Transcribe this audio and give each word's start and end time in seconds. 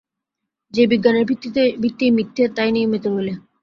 যে 0.73 0.83
বিজ্ঞানের 0.91 1.25
ভিত্তিই 1.81 2.11
মিথ্যে 2.11 2.43
তাই 2.57 2.69
নিয়ে 2.71 2.87
মেতে 2.91 3.07
রইলে। 3.09 3.33